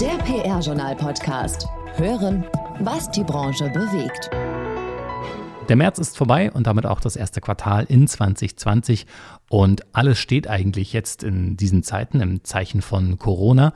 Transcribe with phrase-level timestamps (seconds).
[0.00, 1.68] Der PR-Journal-Podcast.
[1.94, 2.44] Hören,
[2.80, 4.28] was die Branche bewegt.
[5.68, 9.06] Der März ist vorbei und damit auch das erste Quartal in 2020.
[9.48, 13.72] Und alles steht eigentlich jetzt in diesen Zeiten im Zeichen von Corona.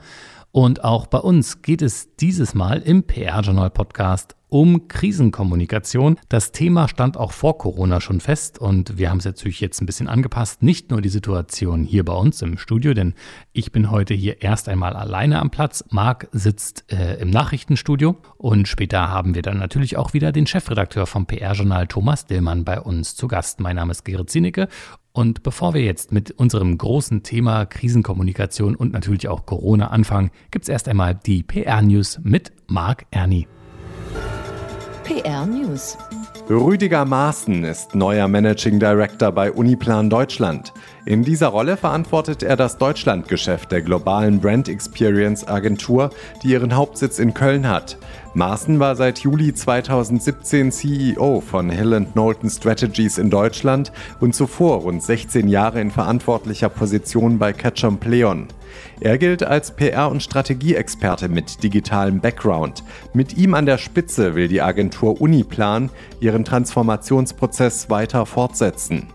[0.51, 6.17] Und auch bei uns geht es dieses Mal im PR-Journal-Podcast um Krisenkommunikation.
[6.27, 9.85] Das Thema stand auch vor Corona schon fest und wir haben es natürlich jetzt ein
[9.85, 10.63] bisschen angepasst.
[10.63, 13.13] Nicht nur die Situation hier bei uns im Studio, denn
[13.53, 15.83] ich bin heute hier erst einmal alleine am Platz.
[15.89, 21.05] Marc sitzt äh, im Nachrichtenstudio und später haben wir dann natürlich auch wieder den Chefredakteur
[21.05, 23.59] vom PR-Journal Thomas Dillmann bei uns zu Gast.
[23.59, 24.67] Mein Name ist Gerrit Zinicke
[25.11, 30.63] und bevor wir jetzt mit unserem großen Thema Krisenkommunikation und natürlich auch Corona anfangen, gibt
[30.63, 33.47] es erst einmal die PR-News mit Marc Erni.
[35.03, 35.97] PR News.
[36.49, 40.73] Rüdiger Maaßen ist neuer Managing Director bei Uniplan Deutschland.
[41.05, 46.09] In dieser Rolle verantwortet er das Deutschlandgeschäft der globalen Brand Experience Agentur,
[46.43, 47.97] die ihren Hauptsitz in Köln hat.
[48.33, 55.01] Maaßen war seit Juli 2017 CEO von Hill Knowlton Strategies in Deutschland und zuvor rund
[55.01, 58.47] 16 Jahre in verantwortlicher Position bei Ketchum Pleon.
[58.99, 62.83] Er gilt als PR- und Strategieexperte mit digitalem Background.
[63.13, 69.07] Mit ihm an der Spitze will die Agentur Uniplan ihren Transformationsprozess weiter fortsetzen.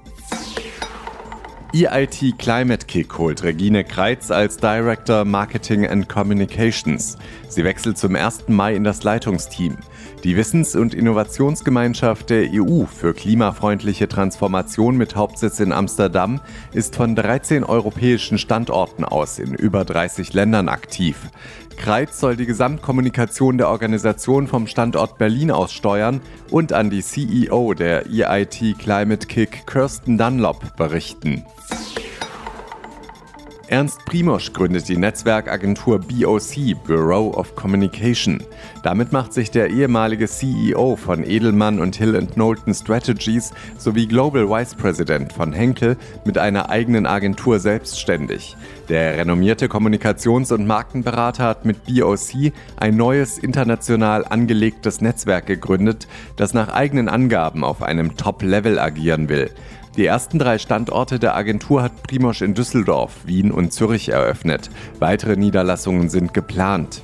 [1.75, 7.19] EIT Climate Kick holt Regine Kreitz als Director Marketing and Communications.
[7.49, 8.45] Sie wechselt zum 1.
[8.47, 9.77] Mai in das Leitungsteam.
[10.23, 16.41] Die Wissens- und Innovationsgemeinschaft der EU für klimafreundliche Transformation mit Hauptsitz in Amsterdam
[16.73, 21.17] ist von 13 europäischen Standorten aus in über 30 Ländern aktiv.
[21.77, 27.75] Kreitz soll die Gesamtkommunikation der Organisation vom Standort Berlin aus steuern und an die CEO
[27.75, 31.45] der EIT Climate Kick Kirsten Dunlop berichten.
[33.67, 38.43] Ernst Primosch gründet die Netzwerkagentur BOC, Bureau of Communication.
[38.83, 44.75] Damit macht sich der ehemalige CEO von Edelmann und Hill Knowlton Strategies sowie Global Vice
[44.75, 48.55] President von Henkel mit einer eigenen Agentur selbstständig.
[48.91, 56.53] Der renommierte Kommunikations- und Markenberater hat mit BOC ein neues international angelegtes Netzwerk gegründet, das
[56.53, 59.51] nach eigenen Angaben auf einem Top-Level agieren will.
[59.97, 64.69] Die ersten drei Standorte der Agentur hat Primosch in Düsseldorf, Wien und Zürich eröffnet.
[64.99, 67.01] Weitere Niederlassungen sind geplant.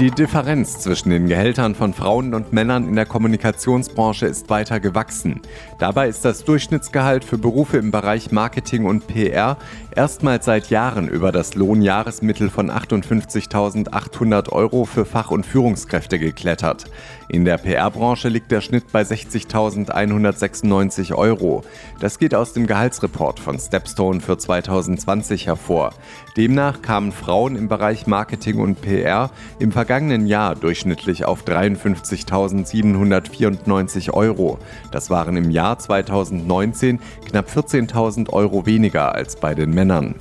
[0.00, 5.40] Die Differenz zwischen den Gehältern von Frauen und Männern in der Kommunikationsbranche ist weiter gewachsen.
[5.78, 9.56] Dabei ist das Durchschnittsgehalt für Berufe im Bereich Marketing und PR
[9.94, 16.86] erstmals seit Jahren über das Lohnjahresmittel von 58.800 Euro für Fach- und Führungskräfte geklettert.
[17.28, 21.62] In der PR-Branche liegt der Schnitt bei 60.196 Euro.
[22.00, 25.94] Das geht aus dem Gehaltsreport von Stepstone für 2020 hervor.
[26.36, 34.58] Demnach kamen Frauen im Bereich Marketing und PR im vergangenen Jahr durchschnittlich auf 53.794 Euro.
[34.90, 40.16] Das waren im Jahr 2019 knapp 14.000 Euro weniger als bei den Männern.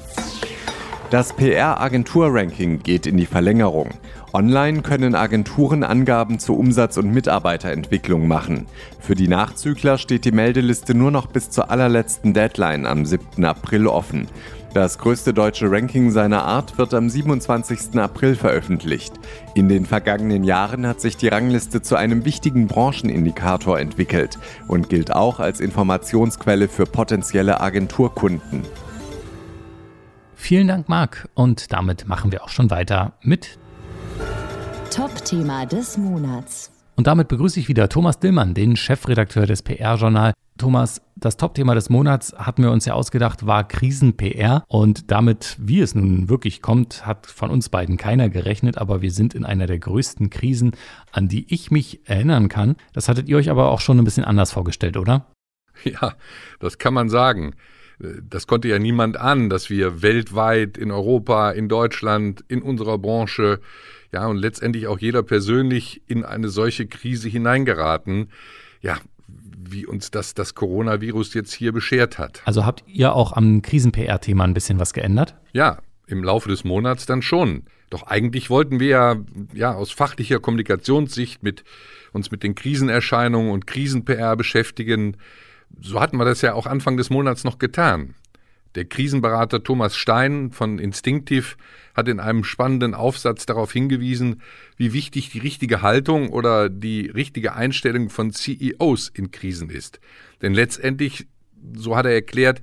[1.13, 3.91] Das PR-Agentur-Ranking geht in die Verlängerung.
[4.35, 8.65] Online können Agenturen Angaben zur Umsatz- und Mitarbeiterentwicklung machen.
[8.99, 13.45] Für die Nachzügler steht die Meldeliste nur noch bis zur allerletzten Deadline am 7.
[13.45, 14.27] April offen.
[14.73, 17.99] Das größte deutsche Ranking seiner Art wird am 27.
[17.99, 19.13] April veröffentlicht.
[19.53, 25.13] In den vergangenen Jahren hat sich die Rangliste zu einem wichtigen Branchenindikator entwickelt und gilt
[25.13, 28.63] auch als Informationsquelle für potenzielle Agenturkunden.
[30.33, 31.29] Vielen Dank, Marc.
[31.35, 33.59] Und damit machen wir auch schon weiter mit
[34.93, 36.71] Top-Thema des Monats.
[36.95, 40.33] Und damit begrüße ich wieder Thomas Dillmann, den Chefredakteur des PR-Journal.
[40.59, 44.63] Thomas, das Top-Thema des Monats hatten wir uns ja ausgedacht, war Krisen-PR.
[44.67, 48.77] Und damit, wie es nun wirklich kommt, hat von uns beiden keiner gerechnet.
[48.77, 50.73] Aber wir sind in einer der größten Krisen,
[51.11, 52.75] an die ich mich erinnern kann.
[52.93, 55.25] Das hattet ihr euch aber auch schon ein bisschen anders vorgestellt, oder?
[55.85, 56.13] Ja,
[56.59, 57.55] das kann man sagen.
[57.99, 63.59] Das konnte ja niemand an, dass wir weltweit, in Europa, in Deutschland, in unserer Branche
[64.11, 68.29] ja, und letztendlich auch jeder persönlich in eine solche Krise hineingeraten.
[68.81, 68.97] Ja,
[69.27, 72.41] wie uns das, das Coronavirus jetzt hier beschert hat.
[72.45, 75.35] Also habt ihr auch am Krisen-PR-Thema ein bisschen was geändert?
[75.53, 77.63] Ja, im Laufe des Monats dann schon.
[77.89, 79.15] Doch eigentlich wollten wir ja,
[79.53, 81.63] ja aus fachlicher Kommunikationssicht mit
[82.11, 85.17] uns mit den Krisenerscheinungen und Krisen-PR beschäftigen.
[85.79, 88.15] So hatten wir das ja auch Anfang des Monats noch getan.
[88.75, 91.55] Der Krisenberater Thomas Stein von Instinctive
[91.93, 94.41] hat in einem spannenden Aufsatz darauf hingewiesen,
[94.77, 99.99] wie wichtig die richtige Haltung oder die richtige Einstellung von CEOs in Krisen ist.
[100.41, 101.27] Denn letztendlich,
[101.75, 102.61] so hat er erklärt,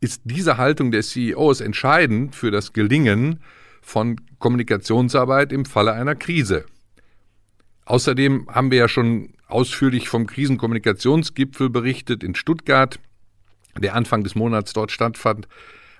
[0.00, 3.40] ist diese Haltung der CEOs entscheidend für das Gelingen
[3.82, 6.64] von Kommunikationsarbeit im Falle einer Krise.
[7.84, 12.98] Außerdem haben wir ja schon ausführlich vom Krisenkommunikationsgipfel berichtet in Stuttgart,
[13.78, 15.48] der Anfang des Monats dort stattfand.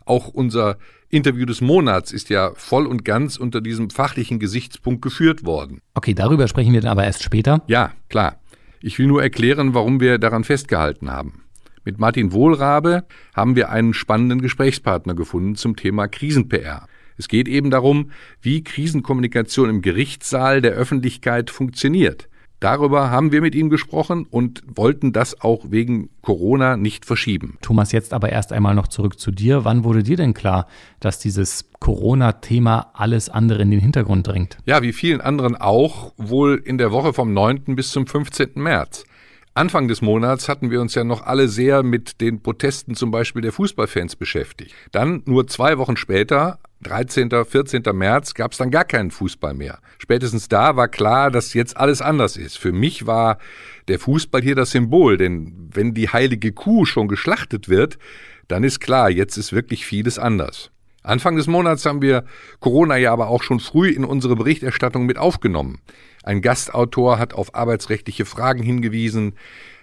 [0.04, 5.44] Auch unser Interview des Monats ist ja voll und ganz unter diesem fachlichen Gesichtspunkt geführt
[5.44, 5.80] worden.
[5.94, 7.62] Okay, darüber sprechen wir dann aber erst später.
[7.66, 8.40] Ja, klar.
[8.80, 11.42] Ich will nur erklären, warum wir daran festgehalten haben.
[11.84, 13.04] Mit Martin Wohlrabe
[13.34, 16.86] haben wir einen spannenden Gesprächspartner gefunden zum Thema Krisen-PR.
[17.16, 22.28] Es geht eben darum, wie Krisenkommunikation im Gerichtssaal der Öffentlichkeit funktioniert.
[22.60, 27.56] Darüber haben wir mit ihm gesprochen und wollten das auch wegen Corona nicht verschieben.
[27.62, 29.64] Thomas, jetzt aber erst einmal noch zurück zu dir.
[29.64, 30.66] Wann wurde dir denn klar,
[31.00, 34.58] dass dieses Corona-Thema alles andere in den Hintergrund drängt?
[34.66, 37.76] Ja, wie vielen anderen auch, wohl in der Woche vom 9.
[37.76, 38.50] bis zum 15.
[38.56, 39.04] März.
[39.54, 43.42] Anfang des Monats hatten wir uns ja noch alle sehr mit den Protesten zum Beispiel
[43.42, 44.74] der Fußballfans beschäftigt.
[44.92, 47.82] Dann, nur zwei Wochen später, 13., 14.
[47.92, 49.80] März, gab es dann gar keinen Fußball mehr.
[49.98, 52.58] Spätestens da war klar, dass jetzt alles anders ist.
[52.58, 53.38] Für mich war
[53.88, 57.98] der Fußball hier das Symbol, denn wenn die heilige Kuh schon geschlachtet wird,
[58.48, 60.70] dann ist klar, jetzt ist wirklich vieles anders.
[61.02, 62.24] Anfang des Monats haben wir
[62.60, 65.80] Corona ja aber auch schon früh in unsere Berichterstattung mit aufgenommen.
[66.22, 69.34] Ein Gastautor hat auf arbeitsrechtliche Fragen hingewiesen.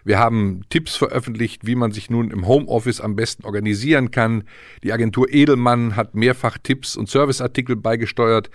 [0.08, 4.46] Wir haben Tipps veröffentlicht, wie man sich nun im Homeoffice am besten organisieren kann.
[4.82, 8.50] Die Agentur Edelmann hat mehrfach Tipps und Serviceartikel beigesteuert.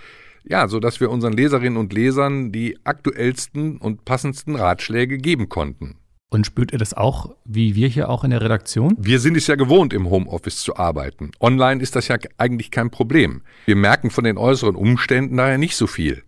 [0.45, 5.97] Ja, so dass wir unseren Leserinnen und Lesern die aktuellsten und passendsten Ratschläge geben konnten.
[6.31, 8.97] Und spürt ihr das auch, wie wir hier auch in der Redaktion?
[8.99, 11.33] Wir sind es ja gewohnt, im Homeoffice zu arbeiten.
[11.39, 13.43] Online ist das ja eigentlich kein Problem.
[13.67, 16.23] Wir merken von den äußeren Umständen daher nicht so viel.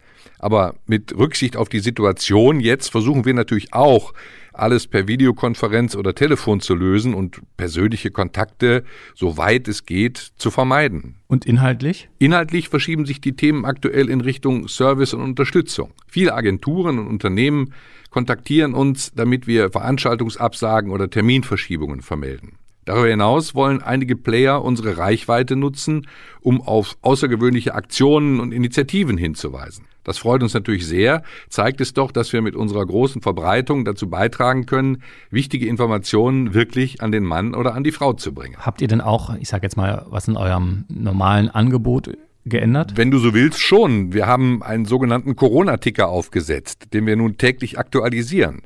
[0.44, 4.12] Aber mit Rücksicht auf die Situation jetzt versuchen wir natürlich auch,
[4.52, 11.14] alles per Videokonferenz oder Telefon zu lösen und persönliche Kontakte, soweit es geht, zu vermeiden.
[11.29, 12.11] Und inhaltlich?
[12.19, 15.94] Inhaltlich verschieben sich die Themen aktuell in Richtung Service und Unterstützung.
[16.08, 17.73] Viele Agenturen und Unternehmen
[18.11, 22.58] kontaktieren uns, damit wir Veranstaltungsabsagen oder Terminverschiebungen vermelden.
[22.85, 26.06] Darüber hinaus wollen einige Player unsere Reichweite nutzen,
[26.43, 29.87] um auf außergewöhnliche Aktionen und Initiativen hinzuweisen.
[30.05, 34.09] Das freut uns natürlich sehr, zeigt es doch, dass wir mit unserer großen Verbreitung dazu
[34.09, 38.56] beitragen können, wichtige Informationen wirklich an den Mann oder an die Frau zu bringen.
[38.59, 42.11] Habt ihr denn auch, ich sage jetzt mal, was in eurem normalen Angebot
[42.45, 42.97] geändert?
[42.97, 44.12] Wenn du so willst, schon.
[44.12, 48.62] Wir haben einen sogenannten Corona-Ticker aufgesetzt, den wir nun täglich aktualisieren.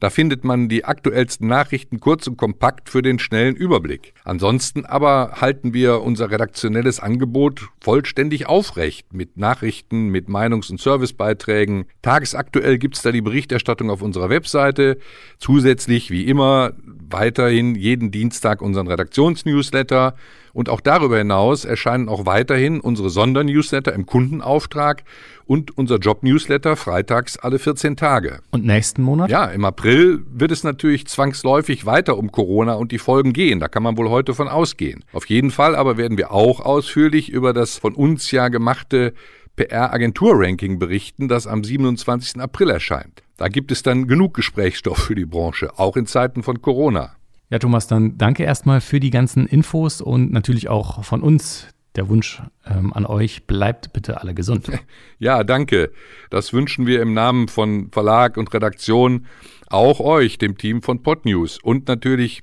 [0.00, 4.14] Da findet man die aktuellsten Nachrichten kurz und kompakt für den schnellen Überblick.
[4.24, 11.84] Ansonsten aber halten wir unser redaktionelles Angebot vollständig aufrecht mit Nachrichten, mit Meinungs- und Servicebeiträgen.
[12.00, 14.96] Tagesaktuell gibt's da die Berichterstattung auf unserer Webseite.
[15.38, 20.14] Zusätzlich, wie immer, weiterhin jeden Dienstag unseren Redaktionsnewsletter.
[20.52, 25.04] Und auch darüber hinaus erscheinen auch weiterhin unsere Sondernewsletter im Kundenauftrag
[25.46, 28.40] und unser Job-Newsletter freitags alle 14 Tage.
[28.50, 29.30] Und nächsten Monat?
[29.30, 33.60] Ja, im April wird es natürlich zwangsläufig weiter um Corona und die Folgen gehen.
[33.60, 35.04] Da kann man wohl heute von ausgehen.
[35.12, 39.12] Auf jeden Fall aber werden wir auch ausführlich über das von uns ja gemachte
[39.56, 42.40] PR-Agentur-Ranking berichten, das am 27.
[42.40, 43.22] April erscheint.
[43.36, 47.16] Da gibt es dann genug Gesprächsstoff für die Branche, auch in Zeiten von Corona.
[47.50, 51.66] Ja, Thomas, dann danke erstmal für die ganzen Infos und natürlich auch von uns
[51.96, 54.70] der Wunsch ähm, an euch, bleibt bitte alle gesund.
[55.18, 55.90] Ja, danke.
[56.30, 59.26] Das wünschen wir im Namen von Verlag und Redaktion
[59.66, 62.42] auch euch, dem Team von Podnews und natürlich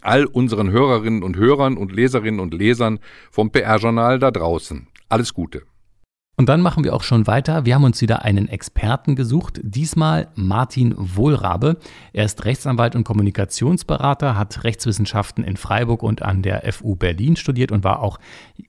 [0.00, 2.98] all unseren Hörerinnen und Hörern und Leserinnen und Lesern
[3.30, 4.88] vom PR-Journal da draußen.
[5.08, 5.62] Alles Gute.
[6.36, 7.66] Und dann machen wir auch schon weiter.
[7.66, 11.76] Wir haben uns wieder einen Experten gesucht, diesmal Martin Wohlrabe.
[12.14, 17.70] Er ist Rechtsanwalt und Kommunikationsberater, hat Rechtswissenschaften in Freiburg und an der FU Berlin studiert
[17.70, 18.18] und war auch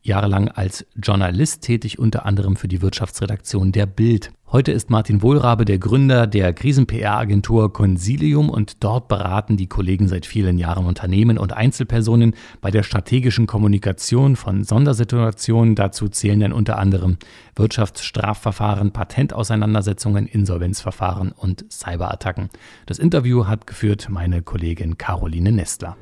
[0.01, 4.33] jahrelang als Journalist tätig, unter anderem für die Wirtschaftsredaktion der Bild.
[4.53, 10.27] Heute ist Martin Wohlrabe der Gründer der Krisen-PR-Agentur Consilium und dort beraten die Kollegen seit
[10.27, 15.73] vielen Jahren Unternehmen und Einzelpersonen bei der strategischen Kommunikation von Sondersituationen.
[15.73, 17.17] Dazu zählen dann unter anderem
[17.55, 22.49] Wirtschaftsstrafverfahren, Patentauseinandersetzungen, Insolvenzverfahren und Cyberattacken.
[22.85, 25.97] Das Interview hat geführt meine Kollegin Caroline Nestler.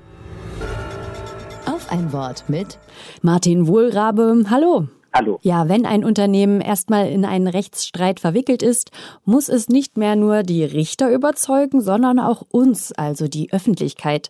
[1.65, 2.79] Auf ein Wort mit
[3.22, 4.43] Martin Wohlrabe.
[4.50, 4.89] Hallo.
[5.13, 5.39] Hallo.
[5.41, 8.91] Ja, wenn ein Unternehmen erstmal in einen Rechtsstreit verwickelt ist,
[9.25, 14.30] muss es nicht mehr nur die Richter überzeugen, sondern auch uns, also die Öffentlichkeit.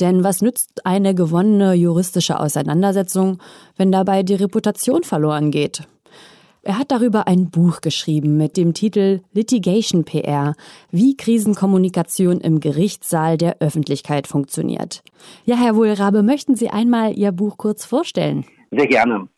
[0.00, 3.38] Denn was nützt eine gewonnene juristische Auseinandersetzung,
[3.76, 5.84] wenn dabei die Reputation verloren geht?
[6.62, 10.54] Er hat darüber ein Buch geschrieben mit dem Titel Litigation PR,
[10.90, 15.02] wie Krisenkommunikation im Gerichtssaal der Öffentlichkeit funktioniert.
[15.46, 18.44] Ja, Herr Wohlrabe, möchten Sie einmal Ihr Buch kurz vorstellen?
[18.70, 19.28] Sehr gerne.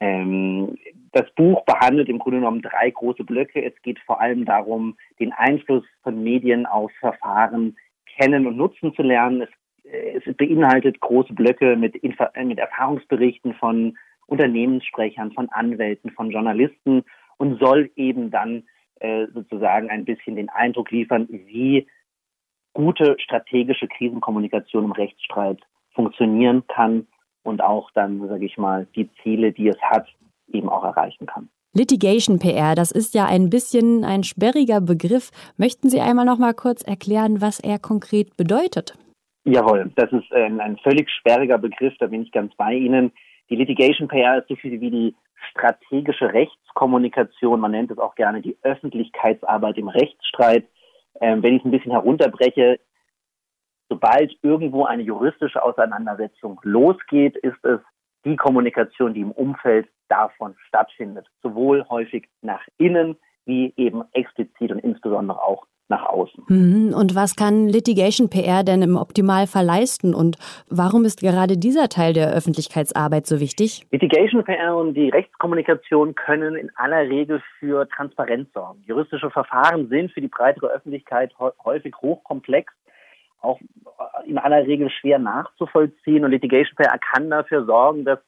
[0.00, 0.76] Ähm,
[1.12, 3.64] das Buch behandelt im Grunde genommen drei große Blöcke.
[3.64, 7.76] Es geht vor allem darum, den Einfluss von Medien auf Verfahren
[8.06, 9.42] kennen und nutzen zu lernen.
[9.42, 17.04] Es, äh, es beinhaltet große Blöcke mit, mit Erfahrungsberichten von Unternehmenssprechern, von Anwälten, von Journalisten
[17.38, 18.64] und soll eben dann
[19.00, 21.86] äh, sozusagen ein bisschen den Eindruck liefern, wie
[22.74, 25.60] gute strategische Krisenkommunikation im Rechtsstreit
[25.94, 27.06] funktionieren kann
[27.42, 30.06] und auch dann, sage ich mal, die Ziele, die es hat,
[30.48, 31.48] eben auch erreichen kann.
[31.74, 35.30] Litigation PR, das ist ja ein bisschen ein sperriger Begriff.
[35.58, 38.94] Möchten Sie einmal noch mal kurz erklären, was er konkret bedeutet?
[39.44, 43.12] Jawohl, das ist ein, ein völlig sperriger Begriff, da bin ich ganz bei Ihnen.
[43.50, 45.14] Die Litigation PR ist so viel wie die
[45.52, 50.66] strategische Rechtskommunikation, man nennt es auch gerne die Öffentlichkeitsarbeit im Rechtsstreit.
[51.20, 52.78] Ähm, wenn ich es ein bisschen herunterbreche,
[53.88, 57.80] sobald irgendwo eine juristische Auseinandersetzung losgeht, ist es
[58.24, 61.26] die Kommunikation, die im Umfeld davon stattfindet.
[61.42, 63.16] Sowohl häufig nach innen
[63.46, 66.44] wie eben explizit und insbesondere auch nach außen.
[66.48, 66.94] Mhm.
[66.94, 70.36] Und was kann Litigation PR denn im Optimalfall leisten und
[70.68, 73.86] warum ist gerade dieser Teil der Öffentlichkeitsarbeit so wichtig?
[73.90, 78.82] Litigation PR und die Rechtskommunikation können in aller Regel für Transparenz sorgen.
[78.86, 81.32] Juristische Verfahren sind für die breitere Öffentlichkeit
[81.64, 82.72] häufig hochkomplex
[83.40, 83.60] auch
[84.26, 88.18] in aller Regel schwer nachzuvollziehen und Litigation PR kann dafür sorgen, dass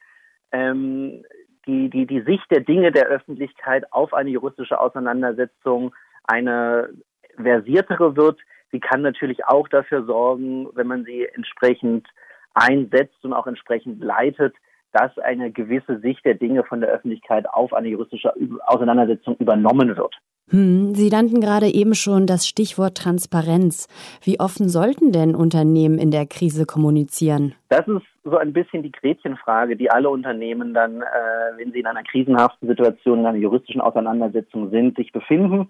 [0.53, 1.25] ähm,
[1.67, 6.91] die, die, die Sicht der Dinge der Öffentlichkeit auf eine juristische Auseinandersetzung eine
[7.37, 8.41] versiertere wird.
[8.73, 12.09] Sie kann natürlich auch dafür sorgen, wenn man sie entsprechend
[12.55, 14.55] einsetzt und auch entsprechend leitet,
[14.93, 18.33] dass eine gewisse Sicht der Dinge von der Öffentlichkeit auf eine juristische
[18.67, 20.17] Auseinandersetzung übernommen wird.
[20.51, 23.87] Hm, Sie nannten gerade eben schon das Stichwort Transparenz.
[24.23, 27.55] Wie offen sollten denn Unternehmen in der Krise kommunizieren?
[27.69, 31.87] Das ist so ein bisschen die Gretchenfrage, die alle Unternehmen dann, äh, wenn sie in
[31.87, 35.69] einer krisenhaften Situation, in einer juristischen Auseinandersetzung sind, sich befinden.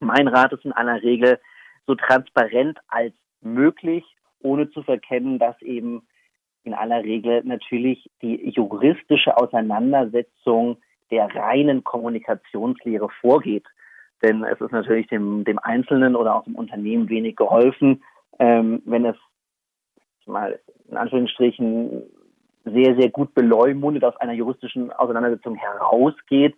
[0.00, 1.38] Mein Rat ist in aller Regel
[1.86, 4.04] so transparent als möglich,
[4.40, 6.02] ohne zu verkennen, dass eben
[6.64, 10.78] in aller Regel natürlich die juristische Auseinandersetzung
[11.10, 13.66] der reinen Kommunikationslehre vorgeht.
[14.22, 18.02] Denn es ist natürlich dem, dem Einzelnen oder auch dem Unternehmen wenig geholfen,
[18.38, 19.16] ähm, wenn es
[20.26, 20.58] mal
[20.88, 22.02] in Anführungsstrichen
[22.64, 26.54] sehr, sehr gut beleumundet aus einer juristischen Auseinandersetzung herausgeht,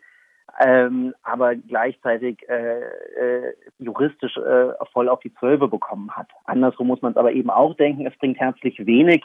[0.61, 6.29] ähm, aber gleichzeitig äh, äh, juristisch äh, voll auf die Zwölfe bekommen hat.
[6.45, 9.25] Andersrum muss man es aber eben auch denken, es bringt herzlich wenig,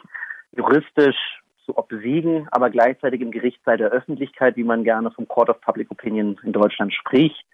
[0.55, 1.17] juristisch
[1.67, 5.91] zu obsiegen, aber gleichzeitig im Gerichtssaal der Öffentlichkeit, wie man gerne vom Court of Public
[5.91, 7.45] Opinion in Deutschland spricht,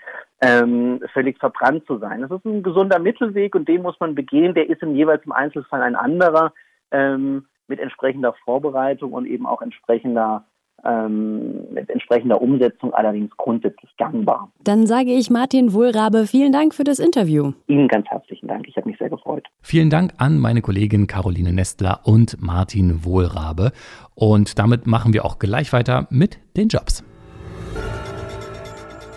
[0.42, 2.22] ähm, völlig verbrannt zu sein.
[2.22, 4.54] Das ist ein gesunder Mittelweg und den muss man begehen.
[4.54, 6.54] Der ist im jeweils im Einzelfall ein anderer
[6.92, 10.46] ähm, mit entsprechender Vorbereitung und eben auch entsprechender
[10.86, 14.52] ähm, mit entsprechender Umsetzung allerdings grundsätzlich gangbar.
[14.64, 17.54] Dann sage ich Martin Wohlrabe, vielen Dank für das Interview.
[17.68, 19.46] Ihnen ganz herzlichen Dank, ich habe mich sehr gefreut.
[19.62, 23.72] Vielen Dank an meine Kollegin Caroline Nestler und Martin Wohlrabe.
[24.16, 27.04] Und damit machen wir auch gleich weiter mit den Jobs.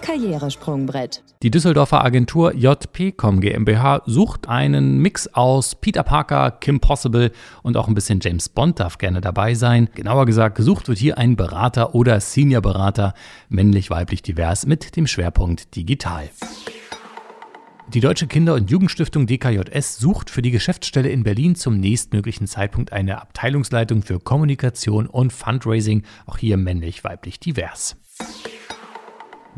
[0.07, 1.25] Karrieresprungbrett.
[1.43, 7.33] Die Düsseldorfer Agentur JPCom GmbH sucht einen Mix aus Peter Parker, Kim Possible
[7.65, 9.89] und auch ein bisschen James Bond darf gerne dabei sein.
[9.97, 13.15] Genauer gesagt, gesucht wird hier ein Berater oder Senior-Berater,
[13.49, 16.29] männlich-weiblich divers mit dem Schwerpunkt digital.
[17.93, 22.93] Die Deutsche Kinder- und Jugendstiftung DKJS sucht für die Geschäftsstelle in Berlin zum nächstmöglichen Zeitpunkt
[22.93, 27.97] eine Abteilungsleitung für Kommunikation und Fundraising, auch hier männlich-weiblich divers.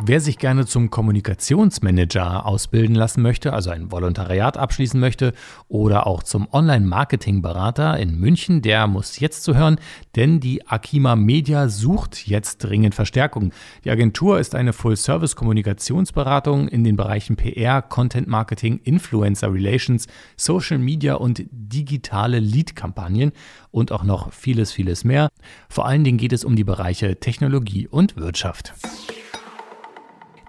[0.00, 5.32] Wer sich gerne zum Kommunikationsmanager ausbilden lassen möchte, also ein Volontariat abschließen möchte
[5.66, 9.80] oder auch zum Online-Marketing-Berater in München, der muss jetzt zuhören,
[10.14, 13.52] denn die Akima Media sucht jetzt dringend Verstärkung.
[13.84, 21.42] Die Agentur ist eine Full-Service-Kommunikationsberatung in den Bereichen PR, Content-Marketing, Influencer Relations, Social Media und
[21.50, 23.32] digitale Lead-Kampagnen
[23.72, 25.28] und auch noch vieles, vieles mehr.
[25.68, 28.74] Vor allen Dingen geht es um die Bereiche Technologie und Wirtschaft.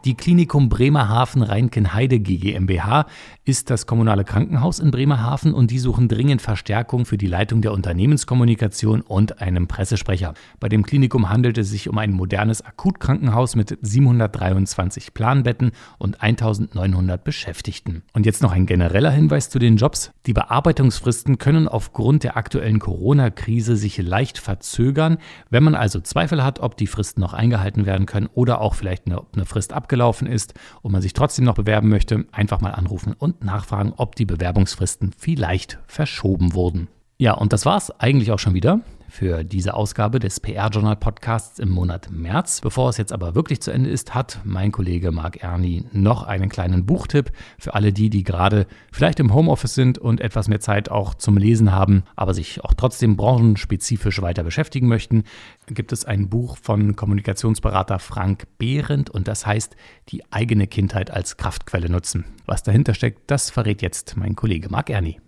[0.06, 3.06] Die Klinikum Bremerhaven Rheinken-Heide GmbH
[3.44, 7.74] ist das kommunale Krankenhaus in Bremerhaven und die suchen dringend Verstärkung für die Leitung der
[7.74, 10.36] Unternehmenskommunikation und einem Pressesprecher.
[10.62, 17.22] Bei dem Klinikum handelt es sich um ein modernes Akutkrankenhaus mit 723 Planbetten und 1900
[17.22, 18.04] Beschäftigten.
[18.14, 20.12] Und jetzt noch ein genereller Hinweis zu den Jobs.
[20.28, 25.18] Die Bearbeitungsfristen können aufgrund der aktuellen Corona-Krise sich leicht verzögern.
[25.50, 29.08] Wenn man also Zweifel hat, ob die Fristen noch eingehalten werden können oder auch vielleicht
[29.08, 30.54] eine, eine Frist ab abgelaufen ist
[30.84, 35.14] und man sich trotzdem noch bewerben möchte, einfach mal anrufen und nachfragen, ob die Bewerbungsfristen
[35.18, 36.88] vielleicht verschoben wurden.
[37.18, 38.82] Ja, und das war's eigentlich auch schon wieder.
[39.10, 42.62] Für diese Ausgabe des PR-Journal-Podcasts im Monat März.
[42.62, 46.50] Bevor es jetzt aber wirklich zu Ende ist, hat mein Kollege Marc Erni noch einen
[46.50, 50.90] kleinen Buchtipp für alle die, die gerade vielleicht im Homeoffice sind und etwas mehr Zeit
[50.90, 55.24] auch zum Lesen haben, aber sich auch trotzdem branchenspezifisch weiter beschäftigen möchten.
[55.68, 59.76] Gibt es ein Buch von Kommunikationsberater Frank Behrendt und das heißt
[60.10, 62.26] Die eigene Kindheit als Kraftquelle nutzen.
[62.46, 65.20] Was dahinter steckt, das verrät jetzt mein Kollege Marc Erni.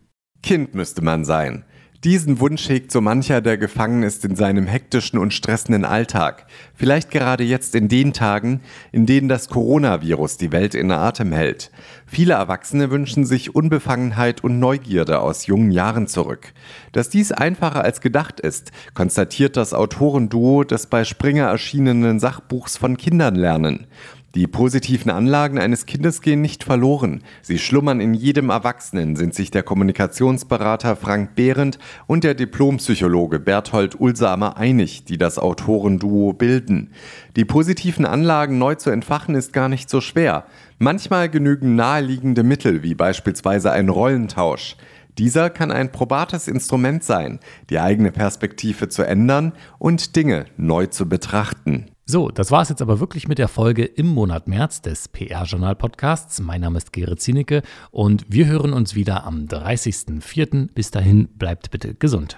[0.43, 1.65] Kind müsste man sein.
[2.03, 6.48] Diesen Wunsch hegt so mancher, der gefangen ist in seinem hektischen und stressenden Alltag.
[6.74, 11.70] Vielleicht gerade jetzt in den Tagen, in denen das Coronavirus die Welt in Atem hält.
[12.08, 16.53] Viele Erwachsene wünschen sich Unbefangenheit und Neugierde aus jungen Jahren zurück.
[16.91, 22.98] Dass dies einfacher als gedacht ist, konstatiert das Autorenduo des bei Springer erschienenen Sachbuchs von
[22.98, 23.86] Kindern lernen.
[24.33, 27.21] Die positiven Anlagen eines Kindes gehen nicht verloren.
[27.41, 34.00] Sie schlummern in jedem Erwachsenen, sind sich der Kommunikationsberater Frank Behrendt und der Diplompsychologe Berthold
[34.00, 36.91] Ulsamer einig, die das Autorenduo bilden.
[37.35, 40.45] Die positiven Anlagen neu zu entfachen ist gar nicht so schwer.
[40.79, 44.77] Manchmal genügen naheliegende Mittel, wie beispielsweise ein Rollentausch.
[45.17, 51.09] Dieser kann ein probates Instrument sein, die eigene Perspektive zu ändern und Dinge neu zu
[51.09, 51.90] betrachten.
[52.12, 56.41] So, das war es jetzt aber wirklich mit der Folge im Monat März des PR-Journal-Podcasts.
[56.41, 60.74] Mein Name ist Gerrit Zienicke und wir hören uns wieder am 30.04.
[60.74, 62.36] Bis dahin, bleibt bitte gesund.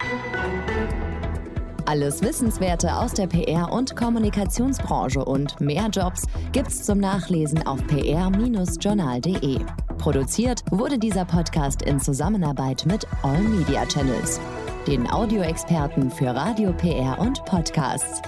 [1.87, 9.57] Alles Wissenswerte aus der PR- und Kommunikationsbranche und mehr Jobs gibt's zum Nachlesen auf pr-journal.de.
[9.97, 14.39] Produziert wurde dieser Podcast in Zusammenarbeit mit All Media Channels,
[14.85, 18.21] den Audioexperten für Radio, PR und Podcasts.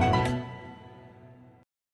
[0.00, 0.25] Bye.